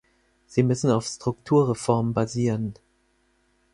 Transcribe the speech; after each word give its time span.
Sie 0.47 0.63
müssen 0.63 0.89
auf 0.89 1.05
Strukturreformen 1.05 2.15
basieren. 2.15 2.73